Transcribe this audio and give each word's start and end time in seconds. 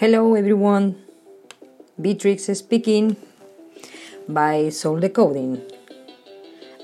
Hello 0.00 0.36
everyone, 0.36 0.94
Beatrix 2.00 2.44
speaking 2.56 3.16
by 4.28 4.68
Soul 4.68 5.00
Decoding. 5.00 5.60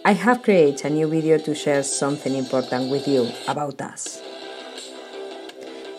I 0.04 0.14
have 0.14 0.42
created 0.42 0.84
a 0.84 0.90
new 0.90 1.06
video 1.06 1.38
to 1.38 1.54
share 1.54 1.84
something 1.84 2.34
important 2.34 2.90
with 2.90 3.06
you 3.06 3.30
about 3.46 3.80
us. 3.80 4.20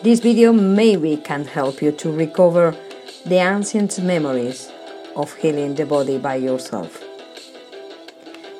This 0.02 0.20
video 0.20 0.52
maybe 0.52 1.16
can 1.16 1.46
help 1.46 1.80
you 1.80 1.90
to 1.92 2.12
recover 2.12 2.76
the 3.24 3.36
ancient 3.36 3.98
memories 4.00 4.70
of 5.16 5.32
healing 5.36 5.74
the 5.74 5.86
body 5.86 6.18
by 6.18 6.34
yourself. 6.34 7.02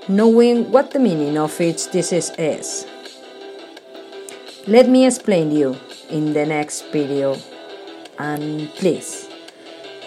Knowing 0.09 0.73
what 0.73 0.93
the 0.93 0.99
meaning 0.99 1.37
of 1.37 1.61
each 1.61 1.91
disease 1.91 2.33
is. 2.39 2.87
Let 4.67 4.89
me 4.89 5.05
explain 5.05 5.51
you 5.51 5.77
in 6.09 6.33
the 6.33 6.47
next 6.47 6.91
video 6.91 7.37
and 8.19 8.69
please 8.75 9.29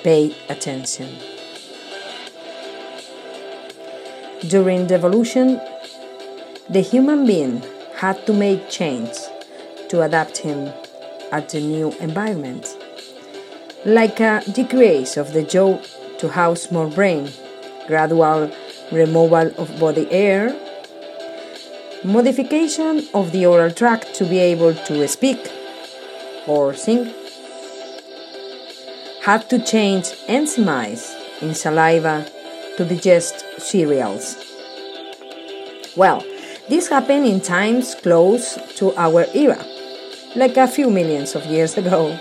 pay 0.04 0.36
attention. 0.50 1.10
During 4.48 4.88
the 4.88 4.96
evolution, 4.96 5.60
the 6.70 6.82
human 6.82 7.26
being 7.26 7.62
had 7.96 8.26
to 8.26 8.34
make 8.34 8.70
change 8.70 9.12
to 9.90 10.02
adapt 10.02 10.38
him 10.38 10.72
at 11.32 11.50
the 11.50 11.60
new 11.60 11.92
environment. 12.00 12.76
Like 13.86 14.20
a 14.20 14.42
decrease 14.52 15.18
of 15.18 15.34
the 15.34 15.44
jaw 15.44 15.80
to 16.20 16.30
house 16.30 16.72
more 16.72 16.88
brain, 16.88 17.30
gradual 17.88 18.52
removal 18.92 19.52
of 19.58 19.80
body 19.80 20.10
air, 20.12 20.56
modification 22.04 23.08
of 23.14 23.32
the 23.32 23.46
oral 23.46 23.72
tract 23.72 24.14
to 24.16 24.26
be 24.26 24.40
able 24.40 24.74
to 24.74 25.08
speak 25.08 25.52
or 26.48 26.74
sing, 26.74 27.14
had 29.22 29.50
to 29.50 29.60
change 29.60 30.06
enzymes 30.28 31.14
in 31.42 31.54
saliva 31.54 32.26
to 32.78 32.86
digest 32.86 33.44
cereals. 33.60 34.38
Well, 35.96 36.24
this 36.70 36.88
happened 36.88 37.26
in 37.26 37.42
times 37.42 37.96
close 37.96 38.58
to 38.76 38.96
our 38.96 39.26
era, 39.34 39.66
like 40.36 40.56
a 40.56 40.68
few 40.68 40.90
millions 40.90 41.36
of 41.36 41.46
years 41.46 41.78
ago. 41.78 42.18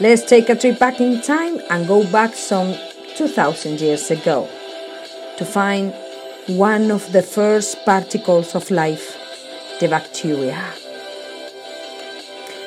Let's 0.00 0.24
take 0.24 0.48
a 0.48 0.56
trip 0.56 0.78
back 0.78 1.00
in 1.00 1.20
time 1.20 1.60
and 1.70 1.86
go 1.86 2.04
back 2.10 2.34
some 2.34 2.74
2000 3.16 3.80
years 3.80 4.10
ago 4.10 4.48
to 5.38 5.44
find 5.44 5.94
one 6.46 6.90
of 6.90 7.12
the 7.12 7.22
first 7.22 7.84
particles 7.84 8.54
of 8.54 8.70
life, 8.70 9.16
the 9.80 9.88
bacteria. 9.88 10.83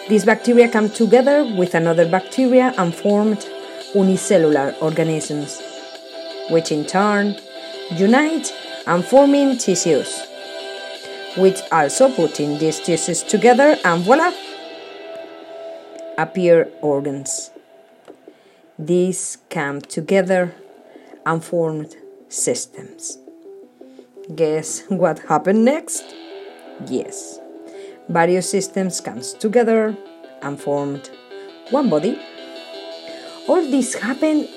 These 0.10 0.24
bacteria 0.24 0.70
come 0.70 0.90
together 0.90 1.44
with 1.44 1.76
another 1.76 2.08
bacteria 2.08 2.74
and 2.78 2.96
formed 2.96 3.46
unicellular 3.94 4.74
organisms, 4.80 5.62
which 6.50 6.72
in 6.72 6.86
turn 6.86 7.36
unite 7.92 8.54
and 8.86 9.04
forming 9.04 9.58
tissues, 9.58 10.26
which 11.36 11.60
also 11.74 12.10
putting 12.10 12.58
these 12.58 12.80
tissues 12.80 13.22
together 13.22 13.76
and 13.84 14.04
voila, 14.04 14.32
appear 16.18 16.70
organs. 16.82 17.52
These 18.80 19.40
come 19.50 19.82
together 19.82 20.56
and 21.26 21.44
formed 21.44 21.98
systems. 22.30 23.18
Guess 24.34 24.84
what 24.88 25.20
happened 25.28 25.66
next? 25.66 26.06
Yes 26.88 27.42
various 28.10 28.50
systems 28.50 29.02
comes 29.02 29.34
together 29.34 29.96
and 30.42 30.60
formed 30.60 31.10
one 31.72 31.90
body. 31.90 32.20
All 33.48 33.62
this 33.62 33.96
happened 33.96 34.48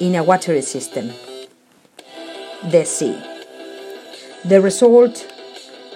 in 0.00 0.14
a 0.14 0.22
watery 0.22 0.62
system, 0.62 1.10
the 2.70 2.84
sea. 2.84 3.18
The 4.44 4.60
result 4.60 5.26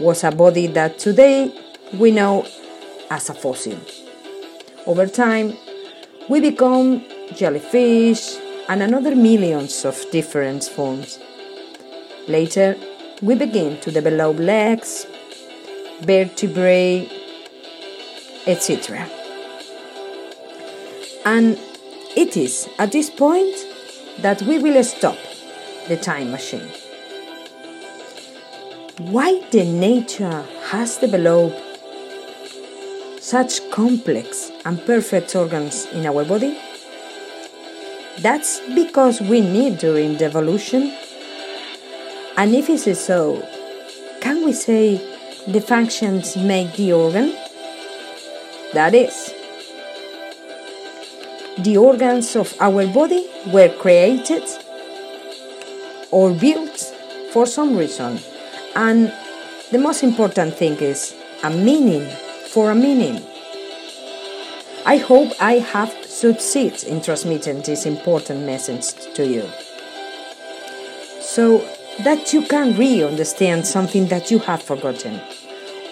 was 0.01 0.25
a 0.25 0.31
body 0.31 0.67
that 0.69 0.99
today 0.99 1.53
we 1.95 2.11
know 2.11 2.47
as 3.11 3.29
a 3.31 3.35
fossil. 3.35 3.79
Over 4.87 5.07
time, 5.07 5.57
we 6.29 6.41
become 6.41 7.05
jellyfish 7.35 8.37
and 8.69 8.83
another 8.83 9.15
millions 9.15 9.85
of 9.85 10.03
different 10.11 10.65
forms. 10.65 11.19
Later, 12.27 12.77
we 13.21 13.35
begin 13.35 13.79
to 13.81 13.91
develop 13.91 14.39
legs, 14.39 15.07
vertebrae, 16.03 17.09
etc. 18.47 19.09
And 21.25 21.59
it 22.17 22.37
is 22.37 22.69
at 22.79 22.93
this 22.93 23.09
point 23.09 23.55
that 24.19 24.43
we 24.43 24.59
will 24.59 24.83
stop 24.83 25.17
the 25.89 25.97
time 25.97 26.31
machine. 26.31 26.69
Why 28.99 29.41
the 29.51 29.65
nature 29.65 30.45
has 30.71 30.99
developed 30.99 31.61
such 33.21 33.71
complex 33.71 34.51
and 34.65 34.85
perfect 34.85 35.35
organs 35.37 35.87
in 35.87 36.05
our 36.07 36.25
body? 36.25 36.59
That's 38.19 38.61
because 38.75 39.21
we 39.21 39.41
need 39.41 39.79
during 39.79 40.19
the 40.19 40.27
evolution. 40.27 40.95
And 42.37 42.55
if 42.55 42.69
it 42.69 42.87
is 42.87 43.01
so, 43.01 43.47
can 44.21 44.45
we 44.45 44.53
say 44.53 45.12
the 45.47 45.61
functions 45.61 46.37
make 46.37 46.75
the 46.75 46.93
organ? 46.93 47.35
That 48.75 48.95
is, 48.95 49.35
the 51.59 51.77
organs 51.77 52.37
of 52.37 52.55
our 52.61 52.87
body 52.87 53.29
were 53.53 53.69
created 53.69 54.45
or 56.11 56.31
built 56.33 56.79
for 57.33 57.47
some 57.47 57.77
reason. 57.77 58.19
And 58.75 59.13
the 59.71 59.79
most 59.79 60.03
important 60.03 60.55
thing 60.55 60.77
is 60.79 61.15
a 61.43 61.51
meaning 61.51 62.09
for 62.49 62.71
a 62.71 62.75
meaning. 62.75 63.23
I 64.85 64.97
hope 64.97 65.33
I 65.41 65.55
have 65.55 65.93
succeeded 66.05 66.85
in 66.85 67.03
transmitting 67.03 67.63
this 67.63 67.87
important 67.87 68.45
message 68.45 68.95
to 69.15 69.27
you. 69.27 69.49
So, 71.21 71.65
that 72.01 72.33
you 72.33 72.43
can 72.47 72.77
really 72.77 73.05
understand 73.05 73.67
something 73.67 74.09
that 74.09 74.31
you 74.31 74.39
have 74.41 74.63
forgotten. 74.63 75.21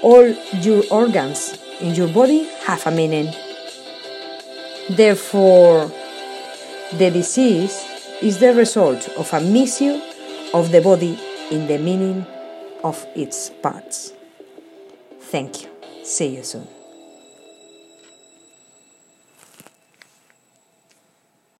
All 0.02 0.26
your 0.26 0.82
organs 0.90 1.58
in 1.80 1.94
your 1.94 2.08
body 2.08 2.44
have 2.64 2.86
a 2.86 2.90
meaning. 2.90 3.32
Therefore, 4.88 5.90
the 6.92 7.10
disease 7.10 7.84
is 8.22 8.38
the 8.38 8.54
result 8.54 9.08
of 9.10 9.32
a 9.32 9.40
misuse 9.40 10.02
of 10.52 10.72
the 10.72 10.80
body 10.80 11.18
in 11.50 11.66
the 11.66 11.78
meaning 11.78 12.26
of 12.82 13.06
its 13.14 13.50
parts. 13.62 14.12
Thank 15.20 15.62
you. 15.62 15.70
See 16.02 16.36
you 16.36 16.42
soon. 16.42 16.79